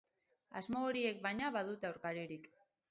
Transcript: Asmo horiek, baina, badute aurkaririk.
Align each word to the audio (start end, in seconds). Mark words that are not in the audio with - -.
Asmo 0.61 0.81
horiek, 0.87 1.21
baina, 1.29 1.53
badute 1.59 1.91
aurkaririk. 1.93 2.55